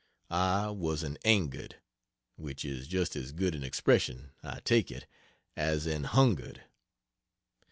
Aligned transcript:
I 0.31 0.71
was 0.71 1.03
an 1.03 1.19
angered 1.23 1.75
which 2.35 2.65
is 2.65 2.87
just 2.87 3.15
as 3.15 3.31
good 3.31 3.53
an 3.53 3.63
expression, 3.63 4.31
I 4.41 4.59
take 4.61 4.89
it, 4.89 5.05
as 5.55 5.85
an 5.85 6.05
hungered. 6.05 6.63